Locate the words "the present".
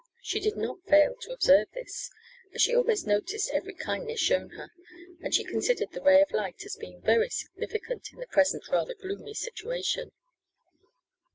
8.19-8.67